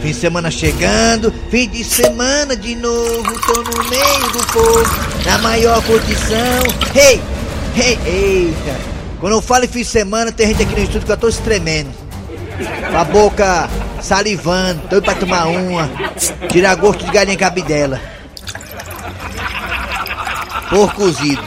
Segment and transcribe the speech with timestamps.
[0.00, 5.38] fim de semana chegando, fim de semana de novo, tô no meio do povo, na
[5.38, 6.62] maior condição,
[6.94, 7.20] ei,
[7.76, 8.76] ei, eita,
[9.20, 11.30] quando eu falo em fim de semana, tem gente aqui no estúdio que eu tô
[11.32, 11.90] tremendo,
[12.90, 13.68] com a boca
[14.00, 15.90] salivando, doido pra tomar uma,
[16.48, 18.00] tirar gosto de galinha cabidela.
[20.68, 21.42] Porco cozido.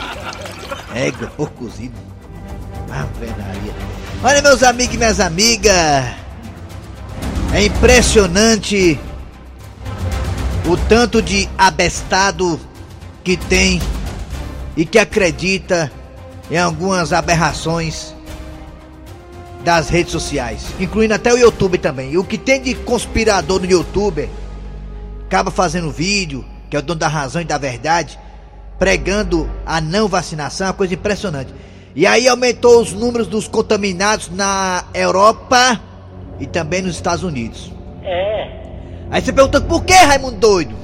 [0.96, 1.94] Égua, porco cozido.
[2.90, 3.06] Ah.
[4.24, 6.06] Olha, meus amigos e minhas amigas.
[7.54, 9.00] É impressionante
[10.68, 12.60] o tanto de abestado
[13.24, 13.82] que tem
[14.78, 15.92] e que acredita
[16.50, 18.14] em algumas aberrações
[19.64, 22.12] das redes sociais, incluindo até o YouTube também.
[22.12, 24.30] E o que tem de conspirador no YouTube
[25.26, 28.18] acaba fazendo vídeo, que é o dono da razão e da verdade
[28.80, 31.54] pregando a não vacinação, é uma coisa impressionante.
[31.94, 35.80] E aí aumentou os números dos contaminados na Europa
[36.40, 37.72] e também nos Estados Unidos.
[38.04, 38.60] É.
[39.12, 40.76] Aí você pergunta, por que, Raimundo doido?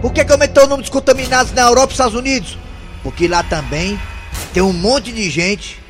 [0.00, 2.58] Por que, que aumentou o número dos contaminados na Europa e Estados Unidos?
[3.02, 3.98] Porque lá também
[4.52, 5.80] tem um monte de gente,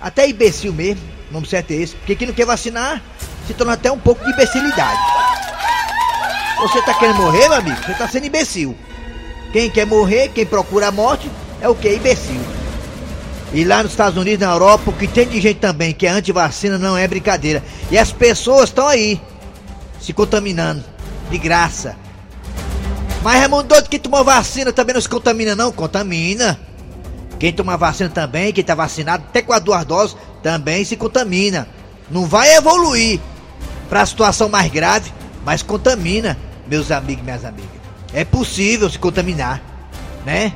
[0.00, 3.02] até imbecil mesmo, o nome certo é esse, porque quem não quer vacinar
[3.46, 5.00] se torna até um pouco de imbecilidade.
[6.60, 7.76] Você tá querendo morrer, meu amigo?
[7.84, 8.76] Você tá sendo imbecil.
[9.52, 11.30] Quem quer morrer, quem procura a morte,
[11.60, 11.92] é o que?
[11.94, 12.40] Imbecil.
[13.54, 16.10] E lá nos Estados Unidos, na Europa, o que tem de gente também que é
[16.10, 17.62] anti-vacina não é brincadeira.
[17.90, 19.20] E as pessoas estão aí,
[20.00, 20.82] se contaminando,
[21.30, 21.96] de graça.
[23.22, 25.70] Mas Raimundo doido que tomou vacina também não se contamina não?
[25.70, 26.58] Contamina.
[27.38, 31.68] Quem toma vacina também, quem tá vacinado, até com as duas doses, também se contamina.
[32.10, 33.20] Não vai evoluir
[33.88, 35.12] para a situação mais grave,
[35.44, 37.70] mas contamina, meus amigos e minhas amigas.
[38.12, 39.62] É possível se contaminar,
[40.24, 40.52] né?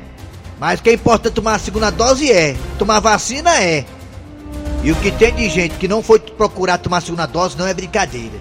[0.59, 3.85] Mas que é importante tomar a segunda dose é, tomar vacina é.
[4.83, 7.67] E o que tem de gente que não foi procurar tomar a segunda dose não
[7.67, 8.39] é brincadeira.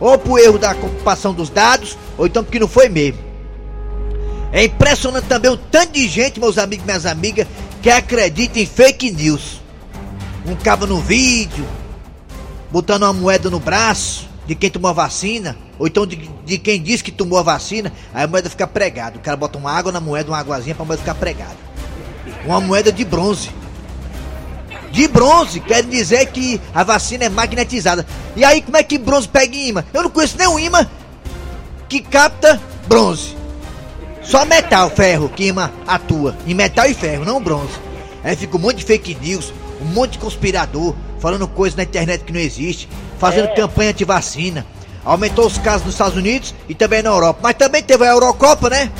[0.00, 3.18] Ou por erro da ocupação dos dados, ou então porque não foi mesmo.
[4.52, 7.46] É impressionante também o tanto de gente, meus amigos e minhas amigas,
[7.82, 9.60] que acredita em fake news.
[10.46, 11.66] Um cabo no vídeo,
[12.70, 16.82] botando uma moeda no braço de quem tomou a vacina, ou então de, de quem
[16.82, 19.18] disse que tomou a vacina, aí a moeda fica pregada.
[19.18, 21.56] O cara bota uma água na moeda, uma águazinha pra moeda ficar pregada.
[22.44, 23.50] Uma moeda de bronze.
[24.90, 28.06] De bronze, quer dizer que a vacina é magnetizada.
[28.34, 29.84] E aí, como é que bronze pega em imã?
[29.92, 30.86] Eu não conheço nenhum imã
[31.88, 33.36] que capta bronze.
[34.22, 36.36] Só metal, ferro, que imã atua.
[36.46, 37.72] Em metal e ferro, não bronze.
[38.24, 42.24] Aí fica um monte de fake news, um monte de conspirador, falando coisas na internet
[42.24, 43.54] que não existe, fazendo É.
[43.54, 44.66] campanha anti-vacina.
[45.04, 47.40] Aumentou os casos nos Estados Unidos e também na Europa.
[47.42, 48.90] Mas também teve a Eurocopa, né?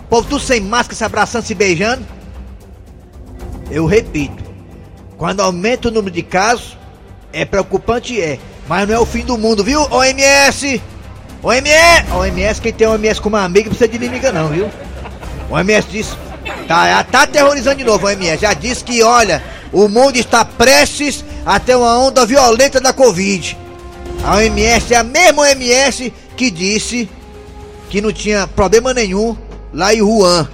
[0.00, 2.04] O povo tudo sem máscara, se abraçando, se beijando.
[3.70, 4.42] Eu repito,
[5.16, 6.76] quando aumenta o número de casos,
[7.32, 8.38] é preocupante, é.
[8.68, 10.80] Mas não é o fim do mundo, viu, OMS?
[11.42, 12.12] OMS!
[12.12, 14.70] OMS, quem tem OMS como amiga não precisa de inimiga não, viu?
[15.48, 16.12] OMS disse,
[16.68, 19.42] tá, tá aterrorizando de novo OMS, já disse que, olha,
[19.72, 23.56] o mundo está prestes a ter uma onda violenta da Covid.
[24.24, 27.08] A OMS é a mesma OMS que disse
[27.88, 29.36] que não tinha problema nenhum
[29.72, 30.48] lá em Wuhan.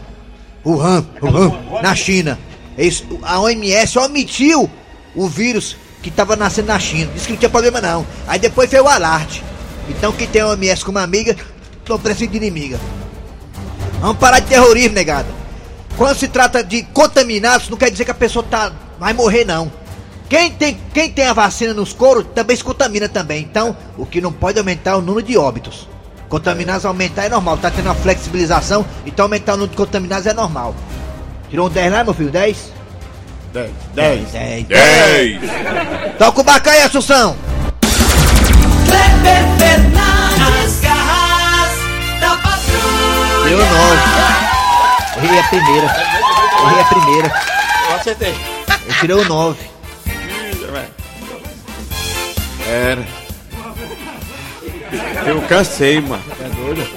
[0.65, 2.39] Wuhan, Wuhan, na China.
[3.23, 4.71] A OMS omitiu
[5.15, 7.11] o vírus que estava nascendo na China.
[7.13, 8.07] Disse que não tinha problema não.
[8.27, 9.43] Aí depois veio o alarde.
[9.89, 11.37] Então quem tem a OMS como amiga,
[11.89, 12.81] não precisa de inimiga.
[14.01, 15.29] Vamos parar de terrorismo, negada.
[15.97, 19.73] Quando se trata de contaminados, não quer dizer que a pessoa tá, vai morrer, não.
[20.29, 23.43] Quem tem, quem tem a vacina nos coros também se contamina também.
[23.43, 25.89] Então, o que não pode aumentar é o número de óbitos.
[26.29, 27.57] Contaminados aumentar é normal.
[27.59, 30.75] Tá tendo uma flexibilização, então aumentar o número de contaminados é normal.
[31.49, 32.31] Tirou um 10 lá, meu filho?
[32.31, 32.73] 10?
[33.53, 34.67] 10, 10, 10.
[34.67, 35.41] 10.
[36.19, 37.37] Toca o aí, Assunção.
[38.87, 43.49] Kleber Fernandes, garras da patrulha.
[43.49, 44.27] Deu 9.
[45.25, 45.87] Errei a primeira.
[45.87, 47.43] Errei a primeira.
[47.91, 48.35] Eu acertei.
[48.89, 49.76] Eu tirei o 9.
[52.67, 53.05] Era.
[55.27, 56.23] Eu cansei, mano.
[56.41, 56.89] É doido?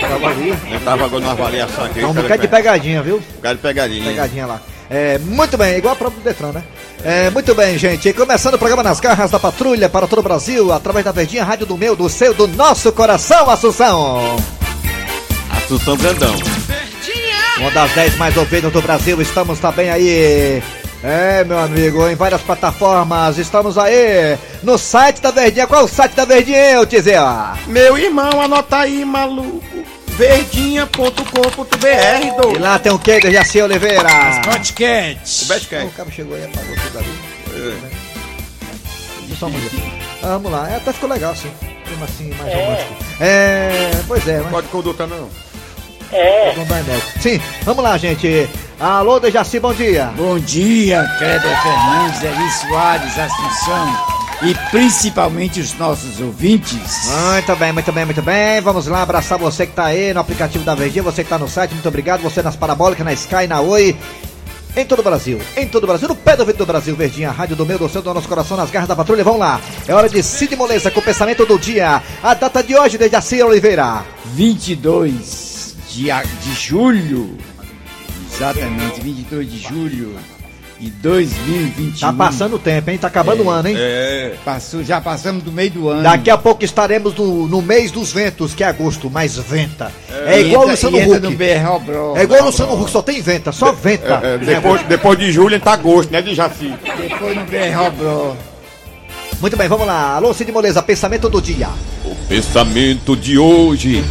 [0.00, 0.54] Tava ali.
[0.70, 2.04] Eu tava agora numa avaliação aqui.
[2.04, 3.22] Um bocado de pegadinha, viu?
[3.36, 4.04] Bocado de pegadinha.
[4.04, 4.60] Pegadinha lá.
[4.90, 6.62] É, muito bem, igual a prova do Detran, né?
[7.04, 8.10] É, muito bem, gente.
[8.14, 11.66] Começando o programa Nas Garras da Patrulha para todo o Brasil, através da Verdinha Rádio
[11.66, 14.36] do meu, do seu, do nosso coração, Assunção.
[15.50, 16.34] Assunção Grandão.
[17.58, 20.62] Uma das 10 mais ouvidas do Brasil, estamos também aí.
[21.02, 25.66] É, meu amigo, em várias plataformas, estamos aí no site da Verdinha.
[25.66, 27.20] Qual é o site da Verdinha, eu te dizer?
[27.20, 27.54] ó?
[27.68, 29.62] Meu irmão, anota aí, maluco.
[30.08, 34.08] Verdinha.com.br, E lá tem o que, Jaci Oliveira?
[34.44, 35.44] Podcast.
[35.44, 37.18] O Best O cara chegou aí e apagou tudo ali.
[39.38, 39.52] Só um.
[40.20, 41.52] Ah, vamos lá, é, até ficou legal, sim.
[41.86, 42.94] Clima assim, mais romântico.
[43.20, 45.28] É, pois é, mas Pode conduta não.
[46.10, 47.20] dá mérito.
[47.20, 48.48] Sim, vamos lá, gente.
[48.80, 50.12] Alô, Dejaci, bom dia.
[50.16, 57.10] Bom dia, Kleber Fernandes, Eli Soares, Assunção e principalmente os nossos ouvintes.
[57.32, 58.60] Muito bem, muito bem, muito bem.
[58.60, 61.48] Vamos lá abraçar você que tá aí no aplicativo da Verdinha, você que tá no
[61.48, 62.22] site, muito obrigado.
[62.22, 63.96] Você nas parabólicas, na Sky, na Oi.
[64.76, 67.32] Em todo o Brasil, em todo o Brasil, no pé do ouvido do Brasil, Verdinha,
[67.32, 69.24] rádio do meu, do seu, do nosso coração, nas garras da patrulha.
[69.24, 72.00] Vamos lá, é hora de Cid Moleza com o pensamento do dia.
[72.22, 74.04] A data de hoje, Dejaci Oliveira.
[74.34, 77.36] 22 de, de julho,
[78.38, 80.16] exatamente, 22 de julho
[80.78, 81.98] de 2021.
[81.98, 82.98] Tá passando o tempo, hein?
[82.98, 83.74] Tá acabando o ano, hein?
[83.76, 84.34] É.
[84.44, 86.04] Passou, já passamos do meio do ano.
[86.04, 89.90] Daqui a pouco estaremos no, no mês dos ventos, que é agosto, mas venta.
[90.24, 91.18] É, igual o Luciano Huck.
[91.20, 92.16] no BR Bro.
[92.16, 94.20] É igual o Luciano Huck, só tem venta, só venta.
[94.22, 96.72] É, depois, depois de julho entra agosto, né, de Jaci?
[96.96, 98.36] Depois no BR Bro.
[99.40, 100.14] Muito bem, vamos lá.
[100.14, 101.68] Alô, Cid Moleza, pensamento do dia.
[102.04, 104.04] O pensamento de hoje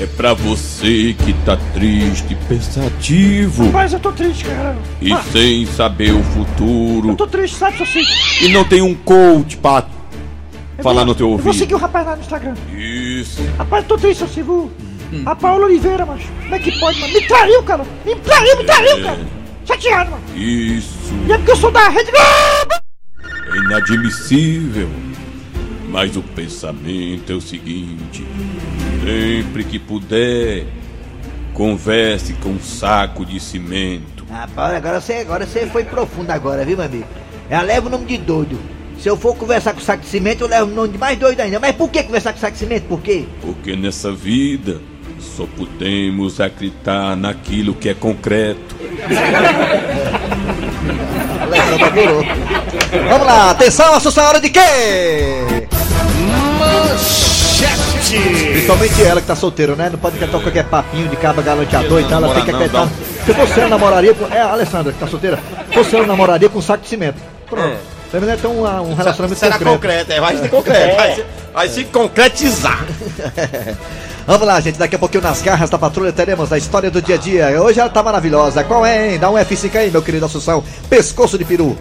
[0.00, 4.76] é pra você que tá triste, pensativo Mas eu tô triste, cara.
[5.00, 8.06] e sem saber o futuro Eu tô triste, sabe, seu Cid?
[8.42, 9.84] e não tem um coach pra
[10.78, 11.76] Eu falar vou- no teu Eu vou seguir ouvido.
[11.76, 12.54] o rapaz lá no Instagram.
[12.74, 13.42] Isso.
[13.58, 14.48] Rapaz, eu tô triste, seu Cid.
[14.50, 14.70] O-
[15.26, 16.28] A Paola Oliveira, macho.
[16.42, 17.12] Como é que pode, mano?
[17.12, 17.84] Me traiu, cara.
[18.06, 19.18] Me traiu, me traiu, cara.
[19.66, 20.22] Chateado, mano.
[20.36, 22.82] Isso E é porque eu sou da Rede Globo.
[23.52, 24.88] é inadmissível.
[25.88, 28.24] Mas o pensamento é o seguinte:
[29.02, 30.66] sempre que puder,
[31.54, 34.24] converse com um saco de cimento.
[34.30, 37.06] Rapaz, agora você, agora você foi profundo agora, viu, meu amigo?
[37.48, 38.58] Ela leva o nome de doido.
[38.98, 41.18] Se eu for conversar com o saco de cimento, eu levo o nome de mais
[41.18, 41.58] doido ainda.
[41.58, 42.84] Mas por que conversar com o saco de cimento?
[42.84, 43.24] Por quê?
[43.40, 44.78] Porque nessa vida
[45.18, 48.76] só podemos acreditar naquilo que é concreto.
[53.08, 54.60] Vamos lá, atenção, Assunção, hora de quê?
[58.50, 59.88] Principalmente ela que tá solteira, né?
[59.90, 62.24] Não pode acreditar qualquer papinho de caba galanteador e tal.
[62.24, 62.88] Ela tem que acreditar.
[63.24, 64.26] Se você namoraria com.
[64.34, 65.38] É a Alessandra que tá solteira.
[65.68, 67.20] Se você ela namoraria com um saco de cimento.
[67.48, 67.76] Pronto.
[68.10, 69.74] Você vai ter um, um relacionamento Será concreto.
[69.76, 70.96] concreto, é, vai ser concreto.
[70.96, 71.24] Vai, se,
[71.54, 72.84] vai se concretizar.
[74.26, 74.78] Vamos lá, gente.
[74.78, 77.62] Daqui a pouquinho nas garras da patrulha teremos a história do dia a dia.
[77.62, 78.62] Hoje ela tá maravilhosa.
[78.64, 79.18] Qual é, hein?
[79.18, 80.62] Dá um F5 aí, meu querido Assunção.
[80.88, 81.76] Pescoço de peru.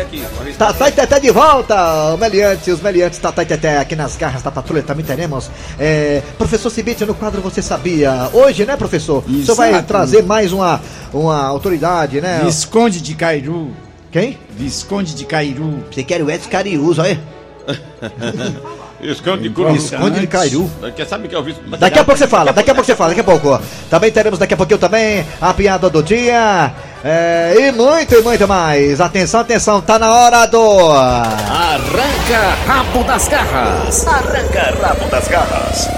[0.00, 0.22] Aqui.
[0.56, 2.14] Tatá e Teté de volta!
[2.14, 5.50] O Meliante, os Meliantes, Tatá e Teté aqui nas garras da patrulha também teremos.
[5.78, 8.30] É, professor Cibite no quadro Você Sabia.
[8.32, 9.22] Hoje, né, professor?
[9.28, 10.80] O senhor vai trazer mais uma,
[11.12, 12.40] uma autoridade, né?
[12.44, 13.70] Visconde de Cairu.
[14.10, 14.38] Quem?
[14.56, 15.84] Visconde de Cairu.
[15.90, 17.20] Você quer o Edson Cariús, olha.
[19.02, 19.90] Esconde de cruz.
[19.90, 20.70] Visconde de Cairu.
[20.94, 21.54] Quer saber que eu vi?
[21.78, 23.60] Daqui a pouco você fala, daqui a pouco você fala, daqui a pouco.
[23.90, 26.72] Também teremos daqui a pouquinho também a piada do dia.
[27.04, 29.00] é, e muito, e muito mais.
[29.00, 30.90] Atenção, atenção, tá na hora do.
[30.92, 34.06] Arranca rabo das garras.
[34.06, 35.88] Arranca rabo das garras.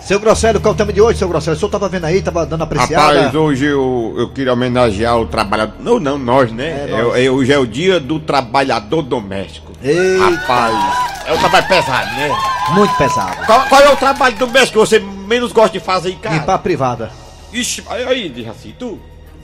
[0.00, 1.56] Seu Grosselho, qual é o tema de hoje, seu Grosselho?
[1.56, 3.22] O senhor tava vendo aí, tava dando apreciada.
[3.22, 5.74] Rapaz, hoje eu, eu queria homenagear o trabalhador.
[5.80, 6.86] Não, não, nós, né?
[6.88, 7.16] É, nós.
[7.16, 9.72] É, é, hoje é o dia do trabalhador doméstico.
[9.82, 10.24] Eita.
[10.24, 12.36] Rapaz, é um trabalho pesado, né?
[12.74, 13.44] Muito pesado.
[13.46, 16.36] Qual, qual é o trabalho doméstico que você menos gosta de fazer em casa?
[16.36, 17.10] Limpar a privada.
[17.52, 18.98] Ixi, aí, assim, tu?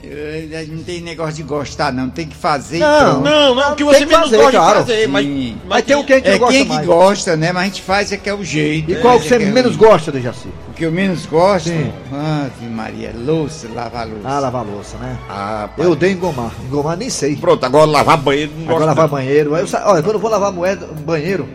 [0.05, 2.09] Eh, Não tem negócio de gostar, não.
[2.09, 3.21] Tem que fazer Não, pronto.
[3.29, 4.79] Não, não, o que Tem você que menos fazer, gosta claro.
[4.83, 5.57] de fazer, mas, Sim.
[5.65, 6.85] Mas tem um que a gente É não gosta quem que mais.
[6.85, 7.51] gosta, né?
[7.53, 8.91] Mas a gente faz é que é o jeito.
[8.91, 8.99] E né?
[8.99, 10.49] qual É que você que é o- menos gosta, Dejaci?
[10.69, 11.69] O que eu menos gosto?
[11.69, 11.93] Sim.
[12.11, 14.27] Ave Maria, louça, lavar louça.
[14.27, 15.17] Ah, lavar louça, né?
[15.29, 15.69] Ah.
[15.77, 16.51] Eu odeio engomar.
[16.65, 17.37] Engomar nem sei.
[17.37, 19.55] Pronto, agora lavar banheiro não Agora gosto lavar banheiro.
[19.55, 21.47] Eu, sa- olha, quando eu vou lavar moeda, banheiro,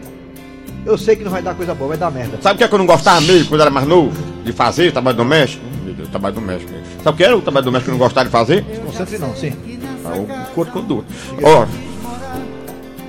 [0.88, 2.38] eu sei que não vai dar coisa boa, vai dar merda.
[2.40, 4.10] Sabe o que, é que eu não gostava mesmo quando era mais novo?
[4.42, 5.62] De fazer trabalho doméstico?
[5.84, 6.72] Meu Deus, trabalho doméstico.
[7.04, 8.64] Sabe o que era o trabalho doméstico que eu não gostava de fazer?
[8.86, 9.52] Concentre não, sim.
[10.04, 11.04] Ah, um corpo dor.
[11.42, 11.66] Ó,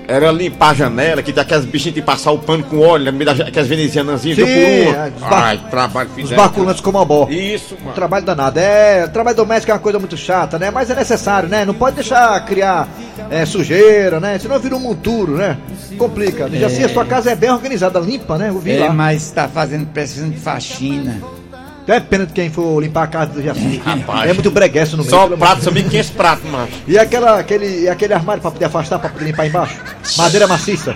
[0.09, 3.25] era limpar a janela, que tem aquelas bichinhas que passar o pano com óleo, meio
[3.25, 5.07] das- aquelas venezianazinhas, Sim, uma por é, uma.
[5.07, 6.43] os ba- Ai, trabalho Os fizeram.
[6.43, 7.27] baculantes como a bó.
[7.29, 7.93] Isso, Um mano.
[7.93, 8.59] trabalho danado.
[8.59, 10.71] É, trabalho doméstico é uma coisa muito chata, né?
[10.71, 11.63] Mas é necessário, né?
[11.63, 12.87] Não pode deixar criar
[13.29, 14.39] é, sujeira, né?
[14.39, 15.57] Senão vira um monturo, né?
[15.97, 16.49] Complica.
[16.49, 18.49] Dejaci, a sua casa é bem organizada, limpa, né?
[18.49, 18.93] Eu vi É, lá.
[18.93, 21.21] mas tá fazendo, precisando de faxina.
[21.89, 23.81] Então é pena de quem for limpar a casa do Jaci.
[23.83, 24.29] Rapaz.
[24.29, 25.09] É muito breguesso no meio.
[25.09, 26.71] Só prato, são 1.500 pratos, macho.
[26.87, 29.75] E aquela, aquele, aquele armário pra poder afastar, pra poder limpar embaixo?
[30.15, 30.93] Madeira maciça.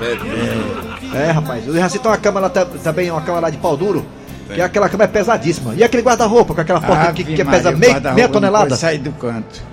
[1.16, 1.68] É, rapaz.
[1.68, 4.06] O Jaci tem uma cama lá ta- também, uma cama lá de pau duro.
[4.54, 5.74] Que aquela cama é pesadíssima.
[5.74, 8.76] E aquele guarda-roupa com aquela porta que, que pesa Maria, meio, guarda-roupa meia não tonelada.
[8.76, 9.64] sair do canto.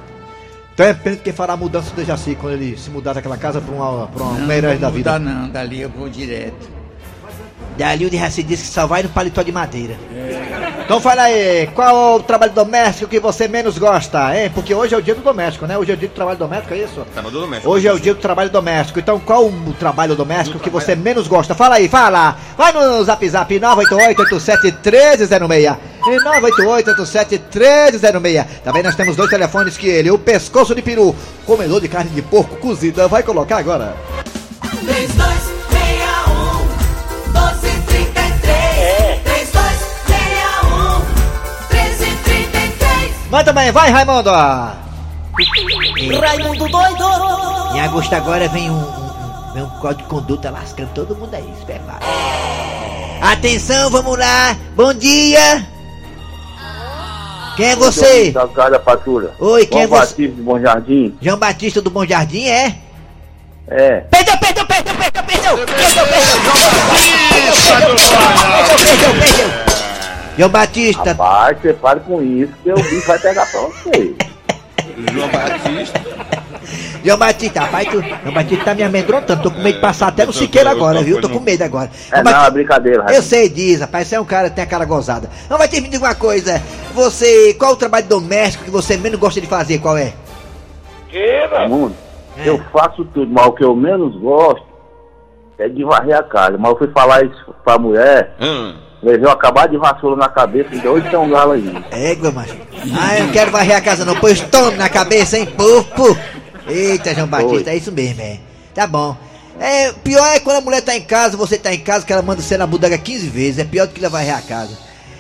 [0.73, 3.37] Então é pena de quem fará a mudança do Jaci quando ele se mudar daquela
[3.37, 5.19] casa pra uma, pra uma Não, não da vida.
[5.19, 6.80] não, dali eu vou direto.
[7.81, 9.97] Dali o de Jaci disse que só vai no paletó de madeira.
[10.85, 14.51] Então fala aí, qual o trabalho doméstico que você menos gosta, hein?
[14.55, 15.79] Porque hoje é o dia do doméstico, né?
[15.79, 17.07] Hoje é o dia do trabalho doméstico, é isso?
[17.15, 17.73] Tá no doméstico.
[17.73, 18.99] Hoje é o dia do trabalho doméstico.
[18.99, 21.55] Então, qual o trabalho doméstico que você menos gosta?
[21.55, 22.37] Fala aí, fala!
[22.55, 25.77] Vai no zap zap 988-87-1306.
[26.07, 26.17] E
[27.51, 28.47] 988-87-1306.
[28.63, 32.21] Também nós temos dois telefones que ele, o pescoço de peru, comedor de carne de
[32.21, 33.97] porco cozida, vai colocar agora.
[34.85, 35.40] 3261
[43.31, 44.31] Manda bem, vai Raimundo!
[46.21, 47.05] Raimundo doido
[47.75, 51.35] Em agosto agora vem um, um, um- vem um código de conduta lascando todo mundo
[51.35, 52.01] aí, prepara.
[53.23, 54.57] Atenção, vamos lá!
[54.75, 55.67] Bom dia!
[57.57, 58.31] Quem é você?
[58.33, 59.31] Da patrulha.
[59.39, 60.07] Oi, quem é João você?
[60.13, 61.19] Batista de Bom Jardim.
[61.21, 62.75] João Batista do Bom Jardim, é?
[63.69, 64.01] É.
[64.11, 65.57] Perdeu, perdeu, perdeu, perdeu, perdeu!
[65.57, 66.07] Perdeu, perdeu!
[68.57, 69.70] Perdeu, perdeu, perdeu!
[70.41, 74.15] João Batista, Rapaz, você para com isso que o bicho vai pegar pra você.
[75.13, 76.01] João Batista.
[77.05, 80.25] João Batista, rapaz, tu, João Batista tá me amedrontando, tô com medo de passar até
[80.25, 81.21] no Siqueira agora, viu?
[81.21, 81.91] Tô com medo agora.
[82.11, 83.25] É João não, é Batista- brincadeira, Eu rapaz.
[83.25, 85.29] sei disso, rapaz, você é um cara que tem a cara gozada.
[85.51, 86.63] Não vai ter me diga uma coisa,
[86.95, 90.15] você, qual o trabalho doméstico que você menos gosta de fazer, qual é?
[91.51, 91.95] Raimundo,
[92.45, 94.65] eu faço tudo, mas o que eu menos gosto
[95.59, 96.57] é de varrer a casa.
[96.57, 98.75] Mas eu fui falar isso pra mulher, Hum.
[99.03, 101.85] Levei eu acabar de vassoura na cabeça e deu oito tem um galo aí.
[101.91, 102.57] Égua, macho.
[102.99, 106.17] Ah, eu não quero varrer a casa não, pois tome na cabeça, hein, pufo.
[106.69, 108.39] Eita, João Batista, é isso mesmo, é.
[108.75, 109.17] Tá bom.
[109.59, 112.23] É, pior é quando a mulher tá em casa, você tá em casa, que ela
[112.23, 114.79] manda você na bodega 15 vezes, é pior do que ela varrer a casa.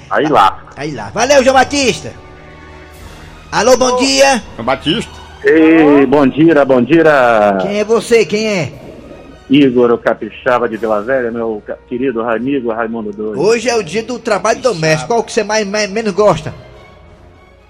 [0.09, 0.65] Aí lá.
[0.77, 1.11] Aí lá.
[1.13, 2.13] Valeu, João Batista.
[3.53, 4.43] Alô, bom dia.
[4.55, 5.13] João Batista.
[5.45, 7.59] Ei, bom dia, bom dia.
[7.63, 8.25] Quem é você?
[8.25, 8.73] Quem é?
[9.51, 13.41] Igor, o capixaba de Vila Velha, meu querido amigo Raimundo Doido.
[13.41, 15.09] Hoje é o dia do trabalho doméstico.
[15.09, 16.55] Qual que você mais, mais- menos gosta?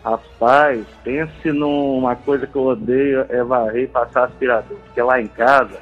[0.04, 4.76] Rapaz, pense numa coisa que eu odeio é varrer e passar aspirador.
[4.86, 5.78] Porque lá em casa,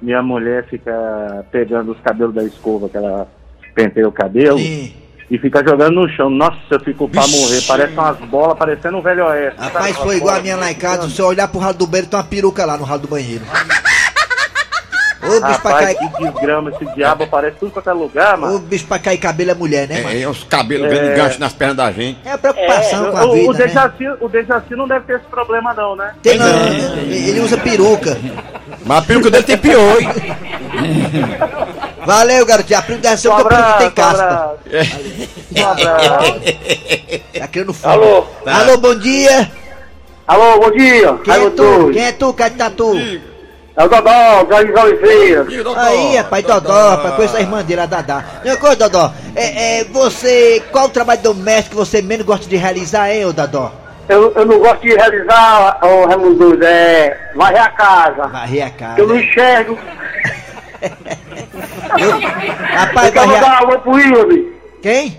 [0.00, 3.26] minha mulher fica pegando os cabelos da escova, que ela
[3.74, 4.92] penteia o cabelo, Sim.
[5.30, 6.30] e fica jogando no chão.
[6.30, 7.60] Nossa, eu fico pra morrer.
[7.66, 9.58] Parece umas bolas, parecendo um velho oeste.
[9.60, 11.08] Rapaz, foi igual a minha lá em casa.
[11.10, 13.44] Se eu olhar pro ralo do banheiro, tem uma peruca lá no ralo do banheiro.
[15.26, 15.96] Ô, bicho pra Rapaz, cair.
[16.10, 18.58] que desgrama, esse diabo aparece tudo quanto é lugar, Ô, mano.
[18.58, 20.14] bicho pra cair cabelo é mulher, né, mano?
[20.16, 22.18] É, é os cabelos vendo gancho nas pernas da gente.
[22.24, 23.66] É a preocupação com a o, o, vida, né?
[23.66, 26.14] Dejaci, o Dejaci não deve ter esse problema não, né?
[26.22, 26.46] Tem não,
[27.08, 28.18] ele usa peruca.
[28.84, 30.08] Mas a peruca dele tem pior, hein?
[32.04, 32.78] Valeu, garotinho.
[32.78, 34.50] A peruca deve ser Um um peruca que tem casca.
[34.70, 35.60] É.
[35.62, 36.34] Abraço.
[37.38, 37.92] Tá criando fogo.
[37.92, 38.26] Alô?
[38.46, 39.50] Alô, bom dia.
[40.26, 41.14] Alô, bom dia.
[41.24, 41.90] Quem é tu?
[41.92, 42.94] Quem é tu, Catatu?
[43.76, 45.46] É o Dodó, Jorge Oliveira.
[45.76, 48.24] Aí, rapaz, Dodó, rapaz, conheço a irmã dele, a Dadá.
[48.44, 52.54] Uma coisa, Dodó, é, é, você, qual o trabalho doméstico que você menos gosta de
[52.54, 53.72] realizar, hein, ô Dodó?
[54.08, 58.28] Eu, eu não gosto de realizar, ô Raimundo, é varrer a casa.
[58.28, 59.00] Varrer a casa.
[59.00, 59.78] Eu não enxergo.
[61.98, 63.64] Eu, rapaz, Eu quero varrer mandar a...
[63.64, 64.52] um alô pro Yuri.
[64.82, 65.16] Quem?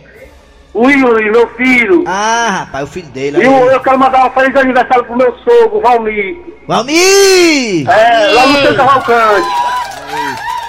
[0.74, 2.04] O Yuri, meu filho.
[2.06, 3.40] Ah, rapaz, o filho dele.
[3.40, 6.38] E eu, eu quero mandar um feliz aniversário pro meu sogro, Valmir.
[6.68, 7.88] Valmir!
[7.88, 9.48] É, lá no Centro Cavalcante.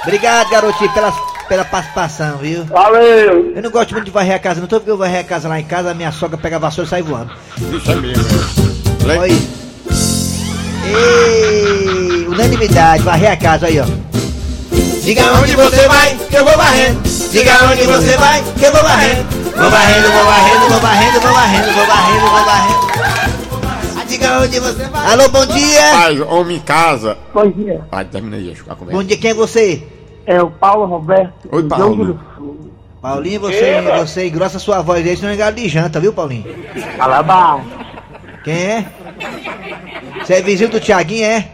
[0.02, 1.12] Obrigado, garotinho, pela,
[1.48, 2.64] pela participação, viu?
[2.66, 3.52] Valeu.
[3.56, 5.48] Eu não gosto muito de varrer a casa, não tô porque eu varrer a casa
[5.48, 7.32] lá em casa, a minha sogra pega a vassoura e sai voando.
[7.72, 8.24] Isso é mesmo.
[9.04, 9.48] Olha aí.
[10.88, 13.86] Ei, unanimidade, varrer a casa aí, ó.
[15.02, 17.00] Diga onde você vai, que eu vou varrendo.
[17.30, 19.24] Diga onde você vai, que eu vou varrendo.
[19.56, 22.86] Vou varrendo, vou varrendo, vou varrendo, vou varrendo, vou varrendo, vou varrendo.
[23.02, 23.25] Ah,
[24.16, 25.12] Diga onde você vai.
[25.12, 25.92] Alô, bom dia.
[25.92, 27.18] Rapaz, homem em casa.
[27.34, 27.86] Bom dia.
[27.90, 28.96] Vai, termina aí a conversa.
[28.96, 29.86] Bom dia, quem é você?
[30.24, 31.46] É o Paulo Roberto.
[31.52, 32.18] Oi, Paulo.
[33.02, 36.46] Paulinho, você, você engrossa sua voz aí, senão é galo de janta, viu, Paulinho?
[36.98, 37.60] Alabá.
[38.42, 38.86] Quem é?
[40.18, 41.48] Você é vizinho do Tiaguinho, é?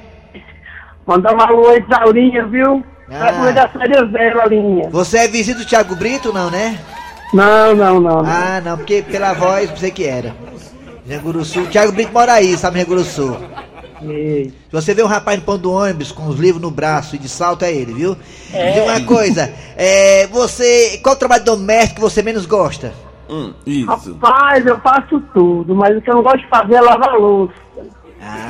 [1.04, 2.85] Mandar uma alô aí pra Aurinha, viu?
[3.11, 3.19] Ah.
[3.19, 4.88] Pra cuidar das férias dela, Aurinha.
[4.90, 6.78] Você é vizinho do Thiago Brito, não, né?
[7.35, 8.23] Não, não, não.
[8.23, 8.31] não.
[8.31, 10.33] Ah, não, porque pela voz pensei que era.
[11.06, 11.66] Janguru Sul.
[11.66, 12.80] Thiago Brito mora aí, sabe.
[14.02, 14.50] Ei.
[14.50, 17.18] Se você vê um rapaz no pão do ônibus com os livros no braço e
[17.18, 18.16] de salto, é ele, viu?
[18.52, 18.73] É.
[18.73, 20.99] Diga uma coisa, é, você.
[21.02, 22.92] Qual trabalho doméstico que você menos gosta?
[23.28, 23.87] Hum, isso.
[23.87, 27.54] Rapaz, eu faço tudo, mas o que eu não gosto de fazer é lavar louça.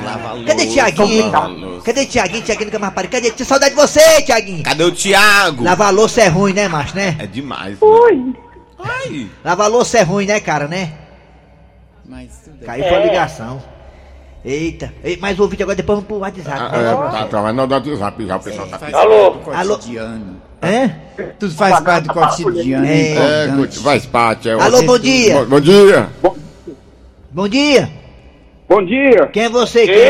[0.05, 1.31] Lava a Cadê louça, Tiaguinho?
[1.61, 1.85] louça.
[1.85, 2.43] Cadê Tiaguinho?
[2.43, 3.09] Tiaguinho nunca mais.
[3.09, 3.31] Cadê?
[3.31, 4.63] Tinha saudade de você, Tiaguinho.
[4.63, 5.65] Cadê o Thiago?
[5.65, 7.17] Lavar louça é ruim, né, macho, né?
[7.19, 7.81] É demais.
[7.81, 7.87] Né?
[7.87, 8.35] Ui,
[8.79, 9.29] Ai.
[9.45, 10.93] Lavar louça é ruim, né, cara, né?
[12.05, 12.67] Mas tudo é.
[12.67, 13.63] Caiu pra ligação.
[14.45, 14.93] Eita.
[15.05, 16.59] Ei, mais um vídeo agora, depois vamos pro WhatsApp.
[16.61, 18.97] Ah, é, tá, tá, vai no WhatsApp já, o pessoal tá pedindo.
[18.97, 19.31] Alô?
[19.31, 19.79] Do Alô?
[20.61, 20.89] É?
[21.39, 22.87] Tudo faz parte do cotidiano.
[22.87, 23.13] É.
[23.13, 24.49] É, É, faz parte.
[24.49, 25.35] É, Alô, bom dia.
[25.35, 26.09] Bom, bom dia.
[27.31, 27.91] Bom dia.
[28.69, 29.27] bom dia.
[29.29, 29.87] Quem é você?
[29.87, 30.01] Quem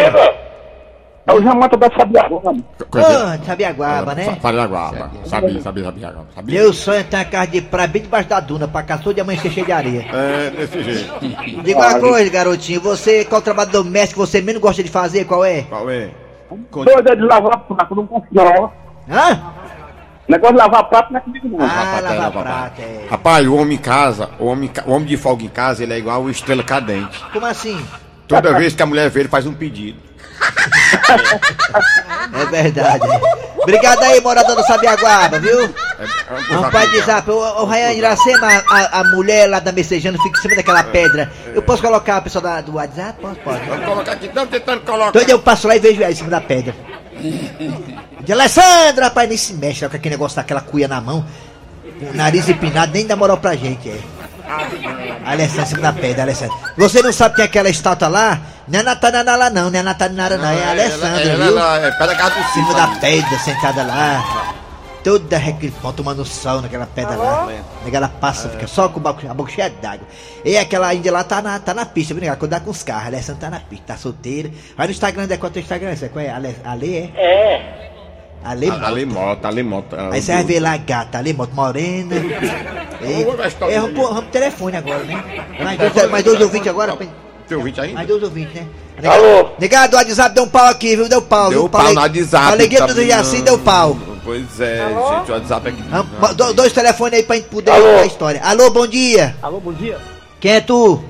[1.27, 1.31] é?
[1.31, 2.55] É o Jamanta da Sabiaguaba.
[2.95, 4.37] Ah, Sabiaguaba, né?
[4.43, 5.11] Paraguaba.
[5.25, 6.15] Sabia, sabia, sabia.
[6.35, 6.61] sabia.
[6.61, 9.21] Meu sonho é ter uma casa de praia bem debaixo da duna, pra caçou de
[9.21, 10.07] amanhecer cheio de areia.
[10.13, 11.13] É, desse jeito.
[11.63, 15.45] Diga uma coisa, garotinho, você, qual trabalho doméstico que você menos gosta de fazer, qual
[15.45, 15.63] é?
[15.63, 16.11] Qual é?
[16.71, 18.71] Doido é de lavar prato, não confio.
[19.09, 19.41] Hã?
[20.29, 21.61] Negócio de lavar prato não é comigo não.
[21.61, 22.45] Ah, Rapaz, lavar rapaz.
[22.45, 23.07] prato, é.
[23.11, 25.99] Rapaz, o homem em casa, o homem, o homem de folga em casa, ele é
[25.99, 27.25] igual o estrela cadente.
[27.33, 27.81] Como assim?
[28.29, 29.99] Toda vez que a mulher vê, ele faz um pedido.
[31.15, 33.07] É verdade.
[33.07, 33.43] é.
[33.63, 35.61] Obrigado aí, morador do Sabiaguaba, viu?
[35.61, 37.31] É, é um Vamos para WhatsApp.
[37.31, 41.31] O, o Ryan Iracema, a, a mulher lá da Messejana fica em cima daquela pedra.
[41.55, 43.21] Eu posso colocar a pessoa da- do WhatsApp?
[43.21, 43.65] Posso, pode.
[43.69, 45.09] Vamos colocar aqui, estamos tentando colocar.
[45.21, 46.75] Então eu passo lá e vejo ela em cima da pedra.
[48.23, 51.25] De Alessandra, rapaz, nem se mexe ó, com aquele negócio daquela cuia na mão.
[52.13, 53.99] O nariz empinado, nem dá moral pra gente, é.
[55.25, 56.57] Alessandra, da pedra, Alessandra.
[56.77, 58.41] Você não sabe quem é aquela estátua lá?
[58.69, 61.59] Não é Natanana lá não, não é Natanara não, é a Alessandra, ela, viu?
[61.59, 63.01] ela, é pé da casa do Em cima da ali.
[63.01, 64.55] pedra, sentada lá.
[65.03, 67.49] Toda recripão, tomando sol naquela pedra lá.
[67.85, 70.07] Nega, Ela passa, fica só com a boca, a boca cheia d'água.
[70.45, 72.37] E aquela índia lá tá na, tá na pista, viu?
[72.37, 74.49] Quando dá com os carros, a Alessandra tá na pista, tá solteira.
[74.77, 75.97] Vai no Instagram, é qual é o teu Instagram?
[75.97, 76.31] Você qual é?
[76.31, 77.21] Ale, Ale é?
[77.21, 77.92] É.
[78.45, 78.87] Ale Mota.
[78.87, 80.09] Ali mota, ali mota.
[80.11, 82.17] Aí você vai ver lá a gata, Ale Mota, morena.
[82.17, 85.25] É, o vamos, pro- vamos pro telefone agora, né?
[85.63, 86.97] Mais dois, mais dois ouvintes agora.
[87.49, 87.93] Tem ouvinte aí?
[87.93, 88.67] mais dois ouvintes, né?
[89.05, 89.51] Alô?
[89.59, 91.09] Negado, do WhatsApp deu um pau aqui, viu?
[91.09, 91.69] Deu pau, Deu viu?
[91.69, 92.69] pau Falei- no WhatsApp.
[92.69, 93.97] Que tá do Jaci deu pau.
[94.25, 95.83] Pois é, gente, o WhatsApp aqui.
[95.91, 97.85] Vamos, do- dois telefones aí pra gente poder Alô?
[97.85, 98.41] contar a história.
[98.45, 99.37] Alô, bom dia.
[99.43, 99.99] Alô, bom dia.
[100.41, 101.03] Quem é tu?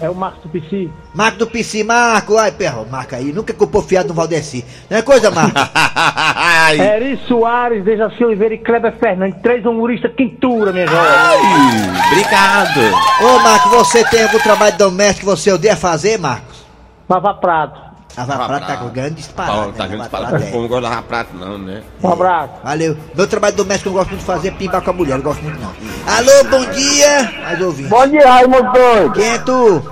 [0.00, 0.90] É o Marcos do PC.
[1.14, 2.36] Marco do PC, Marco.
[2.36, 3.32] Ai, perro, Marco aí.
[3.32, 4.64] Nunca culpou fiado no Valdeci.
[4.90, 5.56] Não é coisa, Marco?
[6.78, 9.40] Eri Soares, Dejaci Oliveira e Kleber Fernandes.
[9.40, 11.00] Três humoristas quintura, minha jovem.
[11.00, 12.80] Ai, obrigado.
[13.22, 16.64] Ô, Marco, você tem algum trabalho doméstico que você odeia fazer, Marcos?
[17.08, 17.83] Lavar prato.
[18.16, 19.28] A Prata tá com grande né?
[19.36, 19.44] tá
[19.86, 20.30] grande Lava disparado.
[20.30, 20.50] Prata, é.
[20.50, 21.82] Como não gosta de lavar prato, não, né?
[22.02, 22.52] Um abraço.
[22.62, 22.96] Valeu.
[23.14, 25.16] Meu trabalho doméstico que eu gosto muito de fazer é pimbar com a mulher.
[25.16, 25.72] Não gosto muito, não.
[26.06, 27.32] Alô, bom dia.
[27.42, 27.88] Mais ouvindo.
[27.88, 29.12] Bom dia, Raimundo Doido.
[29.12, 29.82] Quem é tu?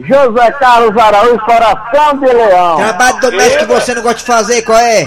[0.00, 2.76] José Carlos Araújo, Coração de Leão.
[2.76, 5.06] Trabalho doméstico que você não gosta de fazer, qual é?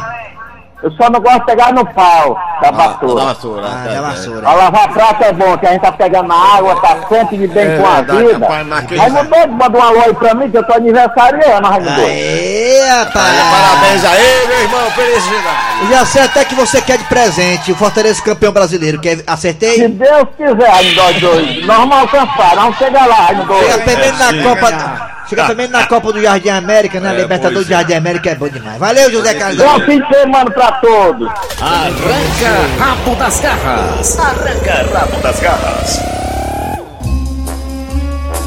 [0.82, 3.26] Eu só não gosto de pegar no pau da Da vassoura.
[3.26, 3.68] vassoura.
[3.68, 4.02] Ah, tá, da tá.
[4.02, 4.48] vassoura.
[4.48, 7.48] A lavar prato é bom, que a gente tá pegando na água, tá sempre de
[7.48, 8.40] bem É com a verdade, vida.
[8.46, 12.02] rapaz, naquele- Raimundo Doido, manda um alô aí pra mim, que eu tô aniversariando, Raimundo.
[12.02, 13.36] Aê, rapaz.
[13.52, 15.90] Parabéns aí, meu irmão, felicidade.
[15.90, 19.02] Já sei até que você quer de presente o Fortaleza campeão brasileiro.
[19.02, 19.18] Quer...
[19.18, 19.88] Se Acertei?
[19.90, 23.84] Deus quiser, Raimundo nós vamos alcançar, vamos chegar lá, Raimundo Chega Doido.
[23.84, 25.19] primeiro na Copa.
[25.30, 27.14] Chega primeiro na Copa do Jardim América, né?
[27.14, 28.80] É, Libertadores pois do Jardim América é bom demais.
[28.80, 29.58] Valeu, José Carlos.
[29.64, 31.28] Bom fim de semana pra todos.
[31.62, 34.20] Arranca rabo das garras.
[34.20, 36.00] Arranca rabo das garras.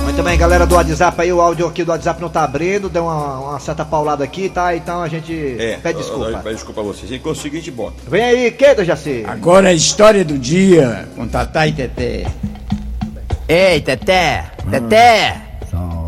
[0.03, 3.05] Muito bem, galera do WhatsApp aí, o áudio aqui do WhatsApp não tá abrindo, deu
[3.05, 4.77] uma, uma certa paulada aqui, tá?
[4.77, 6.39] Então a gente É, pede desculpa.
[6.39, 7.09] Pede desculpa a vocês.
[7.09, 7.95] Se conseguir, a gente bota.
[8.09, 9.25] Vem aí, que, Jaci?
[9.27, 12.27] Agora a história do dia com Tatá e Teté.
[13.49, 15.52] Ei, Teté, Teté.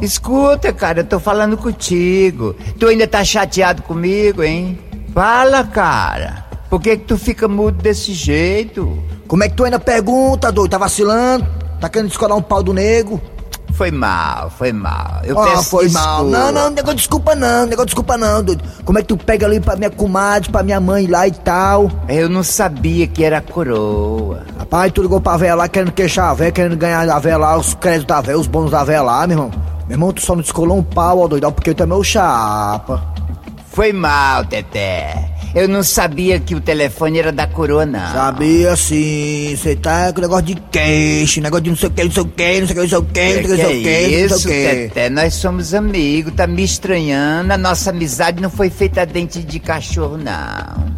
[0.00, 2.54] Escuta, cara, eu tô falando contigo.
[2.78, 4.78] Tu ainda tá chateado comigo, hein?
[5.14, 6.44] Fala, cara.
[6.68, 8.98] Por que que tu fica mudo desse jeito?
[9.26, 10.70] Como é que tu ainda pergunta, doido?
[10.70, 11.46] Tá vacilando?
[11.80, 13.20] Tá querendo descolar um pau do nego?
[13.76, 15.20] Foi mal, foi mal.
[15.24, 16.08] Eu Ah, peço foi desculpa.
[16.08, 16.24] mal.
[16.26, 18.62] Não, não, negócio de desculpa não, negócio de desculpa não, doido.
[18.84, 21.90] Como é que tu pega ali pra minha comadre, pra minha mãe lá e tal?
[22.08, 24.42] Eu não sabia que era coroa.
[24.58, 27.56] Rapaz, tu ligou pra véia lá querendo queixar a véia, querendo ganhar da véia lá,
[27.56, 29.50] os créditos da véia, os bônus da véia lá, meu irmão.
[29.88, 33.02] Meu irmão, tu só não descolou um pau, ó, doidão, porque tu é meu chapa.
[33.72, 35.33] Foi mal, Teté.
[35.54, 38.12] Eu não sabia que o telefone era da coroa, não.
[38.12, 42.10] Sabia sim, cê tá com negócio de queixo, negócio de não sei o que, não
[42.10, 44.28] sei o que, não sei o que, não sei o que, não sei o que,
[44.28, 45.10] não sei o que?
[45.10, 47.52] Nós somos amigos, tá me estranhando.
[47.52, 50.92] A nossa amizade não foi feita a dente de cachorro, não.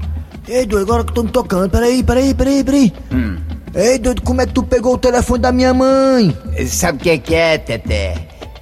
[0.49, 2.93] Ei, doido, agora que eu tô me tocando, peraí, peraí, peraí, peraí.
[3.13, 3.37] Hum.
[3.75, 6.35] Ei, doido, como é que tu pegou o telefone da minha mãe?
[6.67, 8.15] Sabe o que é que é, Teté?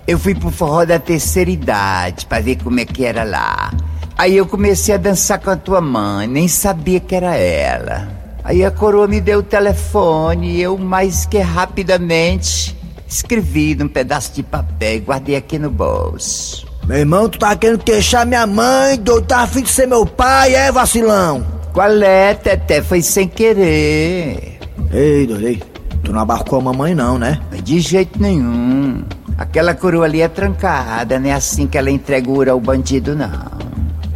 [0.09, 3.73] Eu fui pro forró da terceira idade pra ver como é que era lá.
[4.16, 8.09] Aí eu comecei a dançar com a tua mãe, nem sabia que era ela.
[8.44, 12.77] Aí a coroa me deu o telefone e eu, mais que rapidamente,
[13.14, 16.66] Escrevi num pedaço de papel e guardei aqui no bolso.
[16.85, 20.55] Meu irmão, tu tava querendo queixar minha mãe, doido, tava afim de ser meu pai,
[20.55, 21.46] é, vacilão?
[21.72, 22.83] Qual é, Teté?
[22.83, 24.59] Foi sem querer.
[24.92, 25.62] Ei, doido, ei,
[26.03, 27.40] tu não abarcou a mamãe não, né?
[27.62, 29.05] De jeito nenhum.
[29.38, 33.54] Aquela coroa ali é trancada, não é assim que ela entregura ao bandido, não.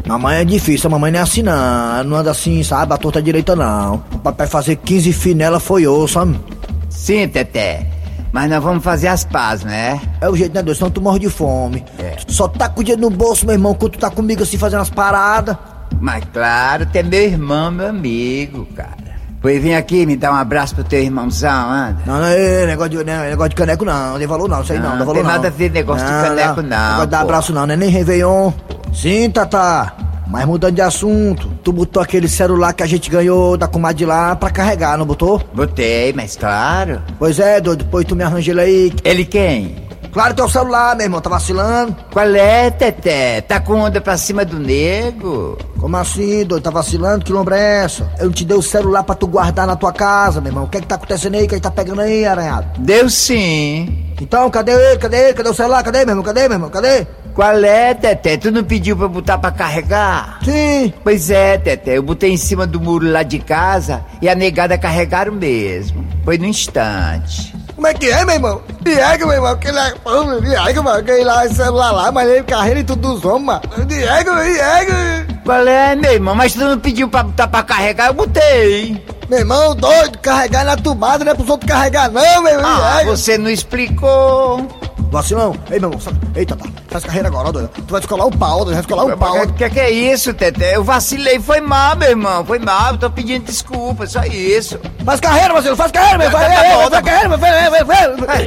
[0.08, 3.20] Mamãe é difícil, a mamãe não é assim não, não anda assim, sabe, a torta
[3.20, 4.02] direita não.
[4.12, 6.40] O papai fazer 15 fios nela foi osso, sabe?
[6.88, 7.86] Sim, Teté.
[8.32, 10.00] Mas nós vamos fazer as pazes, né?
[10.20, 11.84] É o jeito, né, doido, senão tu morre de fome.
[11.98, 12.16] É.
[12.26, 14.80] Só tá com o dinheiro no bolso, meu irmão, quando tu tá comigo assim fazendo
[14.80, 15.56] as paradas.
[16.00, 19.08] Mas claro, tu é meu irmão, meu amigo, cara.
[19.40, 21.96] Pois vem aqui me dar um abraço pro teu irmãozão, anda.
[22.04, 24.62] Não, não é negócio de, não, é negócio de caneco não, não tem valor não,
[24.62, 25.30] isso aí não, Não, não, não dá valor tem não.
[25.32, 27.24] nada a ver negócio de caneco, não, Não dar pô.
[27.24, 28.52] abraço não, não é nem Réveillon.
[28.92, 29.92] Sim, Tata,
[30.26, 34.36] mas mudando de assunto, tu botou aquele celular que a gente ganhou da comadre lá
[34.36, 35.42] pra carregar, não botou?
[35.54, 37.02] Botei, mas claro.
[37.18, 38.92] Pois é, doido, depois tu me arranja ele aí.
[39.04, 39.88] Ele quem?
[40.12, 41.94] Claro que é o celular, meu irmão, tá vacilando.
[42.12, 43.40] Qual é, Teté?
[43.42, 45.56] Tá com onda pra cima do nego?
[45.78, 47.24] Como assim, doido, tá vacilando?
[47.24, 48.10] Que lombra é essa?
[48.18, 50.64] Eu te dei o celular pra tu guardar na tua casa, meu irmão.
[50.64, 51.44] O que é que tá acontecendo aí?
[51.44, 52.80] O que é que tá pegando aí, aranhado?
[52.80, 54.12] Deu sim.
[54.20, 54.98] Então, cadê ele?
[54.98, 55.34] Cadê ele?
[55.34, 55.82] Cadê o celular?
[55.82, 56.24] Cadê, meu irmão?
[56.24, 56.70] Cadê, meu irmão?
[56.70, 57.06] Cadê?
[57.38, 58.36] Qual é, Teté?
[58.36, 60.40] Tu não pediu pra botar pra carregar?
[60.44, 60.92] Sim.
[61.04, 61.96] Pois é, Teté.
[61.96, 66.04] Eu botei em cima do muro lá de casa e a negada carregaram mesmo.
[66.24, 67.54] Foi no instante.
[67.76, 68.60] Como é que é, meu irmão?
[68.80, 69.94] Diego, meu irmão, que ele é.
[70.04, 73.46] Ô, Diego, mano, que lá, esse celular lá, mas ele carreira e tudo dos homens,
[73.46, 73.86] mano.
[73.86, 75.40] Diego, Diego.
[75.44, 76.34] Qual é, meu irmão?
[76.34, 78.08] Mas tu não pediu pra botar pra carregar?
[78.08, 79.00] Eu botei.
[79.30, 82.82] Meu irmão, doido, carregar na tomada, não é pros outros carregar, não, meu irmão.
[82.82, 83.16] Ah, Diego.
[83.16, 84.66] você não explicou.
[85.10, 86.18] Vacilão, ei, meu irmão, sabe?
[86.36, 86.66] Eita, tá.
[86.88, 87.68] Faz carreira agora, ó, doido.
[87.68, 89.42] Tu vai descolar o pau, doido, vai descolar o pau.
[89.42, 90.76] O que, que é isso, Teté?
[90.76, 92.44] Eu vacilei, foi mal, meu irmão.
[92.44, 94.78] Foi mal, tô pedindo desculpa, só isso.
[95.04, 97.02] Faz carreira, Vacilão, faz carreira, meu Tá Vai, tá faz bom.
[97.02, 98.44] carreira, meu vai, vai, vai, vai.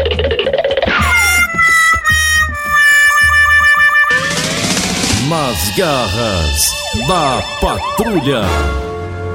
[5.30, 6.74] Nas garras
[7.08, 8.42] da patrulha.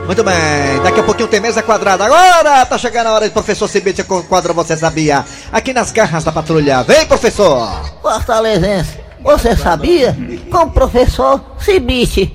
[0.07, 2.05] Muito bem, daqui a pouquinho tem mesa quadrada.
[2.05, 5.25] Agora tá chegando a hora de professor Cibite com o quadro Você Sabia?
[5.51, 6.85] Aqui nas garras da patrulha.
[6.85, 7.69] Vem, professor!
[8.01, 10.17] Fortalezense, você sabia?
[10.49, 12.33] Com o professor Cibite.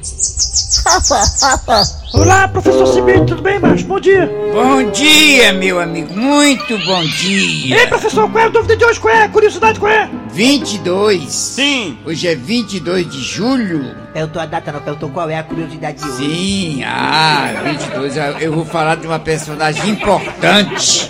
[2.14, 3.86] Olá, professor Cibite, tudo bem, macho?
[3.86, 4.30] Bom dia.
[4.54, 6.14] Bom dia, meu amigo.
[6.14, 7.78] Muito bom dia.
[7.78, 9.00] Ei, professor, qual é a dúvida de hoje?
[9.00, 9.30] Qual é?
[9.30, 10.10] Curiosidade, qual é?
[10.34, 11.32] 22.
[11.32, 11.98] Sim.
[12.06, 13.96] Hoje é 22 de julho.
[14.14, 16.26] Perguntou a data, não perguntou qual é a curiosidade de hoje.
[16.26, 18.18] Sim, ah, 22.
[18.18, 21.10] Eu eu vou falar de uma personagem importante.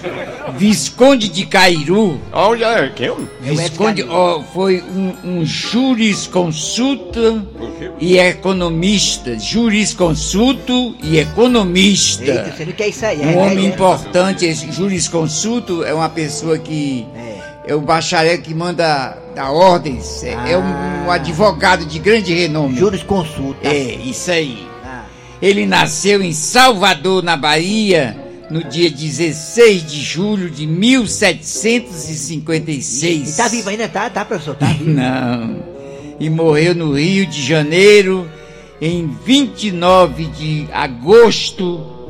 [0.56, 2.22] Visconde de Cairu.
[2.32, 3.12] Olha, quem?
[3.42, 7.48] Visconde ó, foi um, um jurisconsulto
[8.00, 9.38] e economista.
[9.40, 12.24] Jurisconsulto e economista.
[12.24, 13.26] Eita, você não quer isso aí, é?
[13.26, 17.41] Um homem é, importante, esse jurisconsulto é uma pessoa que é,
[17.76, 22.78] o bacharel que manda dar ordens, é, é um, um advogado de grande renome.
[22.78, 23.68] Jurisconsulta.
[23.68, 24.72] É, isso aí.
[25.42, 28.16] Ele nasceu em Salvador, na Bahia,
[28.50, 33.34] no dia 16 de julho de 1756.
[33.34, 34.56] E tá vivo ainda, tá, tá, professor?
[34.56, 34.92] Tá vivo.
[34.92, 35.72] Não.
[36.20, 38.30] E morreu no Rio de Janeiro
[38.80, 42.01] em 29 de agosto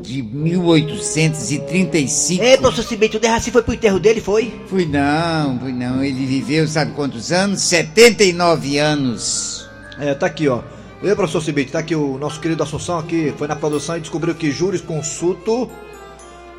[0.00, 2.42] de 1835.
[2.42, 4.52] Ei, professor Cibite, o Derraci foi pro enterro dele, foi?
[4.66, 6.02] Fui não, fui não.
[6.02, 7.60] Ele viveu, sabe quantos anos?
[7.62, 9.68] 79 anos.
[9.98, 10.62] É, tá aqui, ó.
[11.02, 14.34] Ei, professor Cibite, tá aqui o nosso querido Assunção aqui, foi na produção e descobriu
[14.34, 15.70] que jurisconsulto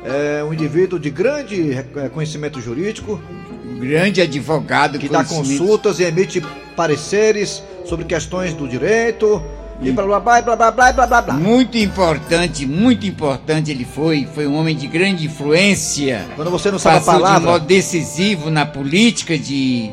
[0.04, 3.20] é um indivíduo de grande eh, conhecimento jurídico
[3.64, 6.40] Um grande advogado que dá consultas e emite
[6.76, 9.42] pareceres sobre questões do direito
[9.80, 11.34] e blá blá blá blá blá blá blá blá.
[11.34, 14.26] Muito importante, muito importante ele foi.
[14.34, 16.26] Foi um homem de grande influência.
[16.36, 19.88] Quando você não sabe a palavra- de modo decisivo na política de,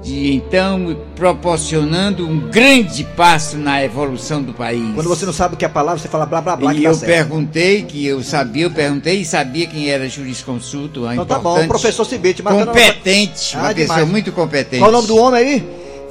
[0.00, 4.94] de então proporcionando um grande passo na evolução do país.
[4.94, 6.84] Quando você não sabe o que é a palavra, você fala blá blá blá E
[6.84, 7.10] eu certo.
[7.10, 11.10] perguntei, que eu sabia, eu perguntei e sabia quem era jurisconsulto.
[11.10, 14.08] Então tá bom, professor Cibite, mas Competente, Ah, uma pessoa demais.
[14.08, 14.78] muito competente.
[14.78, 15.68] Qual o nome do homem aí?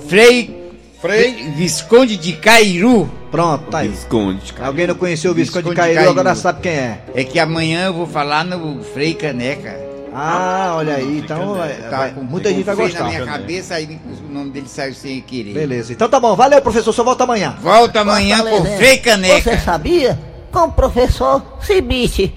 [0.07, 0.58] Frei.
[1.01, 3.09] Frei Visconde de Cairu.
[3.31, 3.87] Pronto, tá aí.
[3.89, 6.39] Visconde de Alguém não conheceu o Visconde de Visconde de Cairu, agora Cairu.
[6.41, 7.01] sabe quem é.
[7.15, 9.87] É que amanhã eu vou falar no Frei Caneca.
[10.13, 13.03] Ah, olha aí, então vai- Tá vai- muita gente vai gostar.
[13.03, 15.53] na minha cabeça, aí o nome dele saiu sem querer.
[15.53, 17.55] Beleza, então tá bom, valeu professor, só volta amanhã.
[17.61, 19.51] Volta amanhã com o Frei Caneca.
[19.51, 20.19] Você sabia?
[20.51, 22.33] Com o professor Cibite.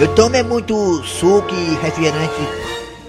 [0.00, 2.34] Eu tomo é muito suco e refrigerante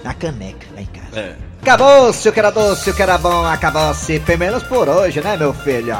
[0.04, 1.18] na caneca lá em casa.
[1.20, 1.34] É.
[1.62, 4.18] Acabou-se, o que era doce, o que era bom, acabou-se.
[4.18, 5.96] Pelo menos por hoje, né, meu filho?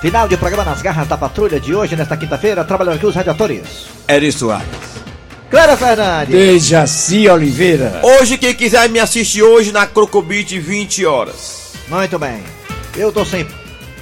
[0.00, 3.86] Final de programa nas garras da patrulha de hoje, nesta quinta-feira, trabalhando aqui os radiadores.
[4.08, 4.66] Eri Soares.
[5.50, 6.34] Clara Fernandes.
[6.34, 8.00] Dejaci Oliveira.
[8.02, 11.74] Hoje, quem quiser me assistir hoje na Crocobit 20 horas.
[11.86, 12.42] Muito bem.
[12.96, 13.46] Eu tô sem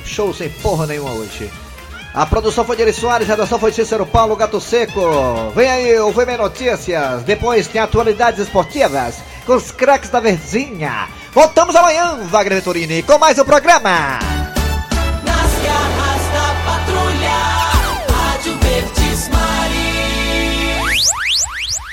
[0.04, 1.50] show, sem porra nenhuma hoje.
[2.14, 5.50] A produção foi de Eri Soares, a redação foi de Cícero Paulo Gato Seco.
[5.56, 7.24] Vem aí o VM Notícias.
[7.24, 11.08] Depois tem atualidades esportivas com os craques da Verzinha.
[11.32, 14.41] Voltamos amanhã, Wagner Venturini, com mais um programa.